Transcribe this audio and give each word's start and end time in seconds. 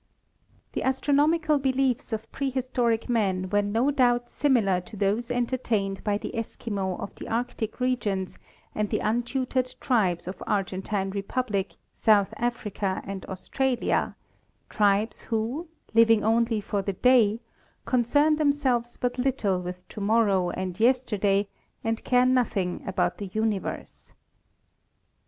The 0.73 0.81
astronomical 0.81 1.59
beliefs 1.59 2.11
of 2.11 2.31
prehistoric 2.31 3.07
man 3.07 3.51
were 3.51 3.61
no 3.61 3.91
doubt 3.91 4.31
similar 4.31 4.81
to 4.81 4.97
those 4.97 5.29
entertained 5.29 6.03
by 6.03 6.17
the 6.17 6.31
Eskimo 6.33 6.99
of 6.99 7.13
the 7.13 7.27
Arctic 7.27 7.79
regions 7.79 8.39
and 8.73 8.89
the 8.89 8.97
untutored 8.97 9.75
tribes 9.79 10.27
of 10.27 10.41
Argentine 10.47 11.11
Republic, 11.11 11.75
South 11.91 12.33
Africa 12.37 13.03
and 13.05 13.25
Australia, 13.25 14.15
tribes 14.71 15.21
who, 15.21 15.67
living 15.93 16.23
only 16.23 16.59
for 16.61 16.81
the 16.81 16.93
day, 16.93 17.39
concern 17.85 18.37
themselves 18.37 18.97
but 18.97 19.19
little 19.19 19.61
with 19.61 19.87
to 19.89 20.01
morrow 20.01 20.49
and 20.49 20.79
yesterday 20.79 21.47
and 21.83 22.03
care 22.03 22.25
nothing 22.25 22.83
about 22.87 23.19
the 23.19 23.27
universe. 23.33 24.13